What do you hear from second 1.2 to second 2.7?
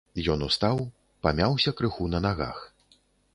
памяўся крыху на нагах.